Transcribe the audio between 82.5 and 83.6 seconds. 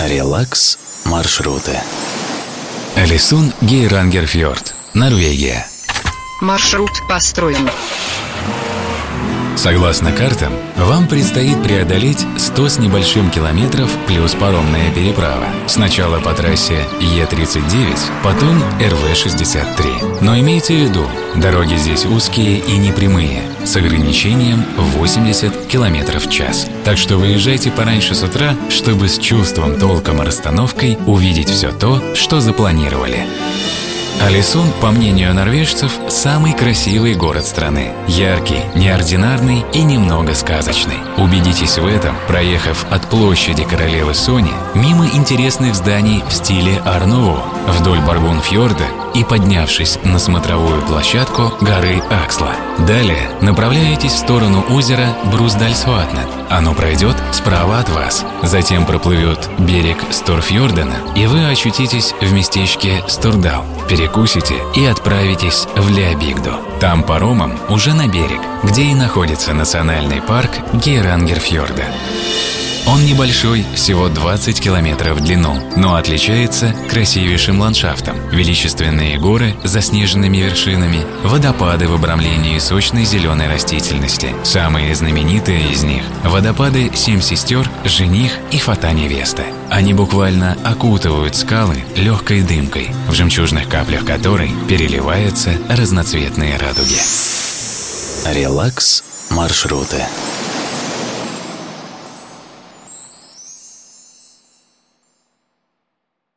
сочной зеленой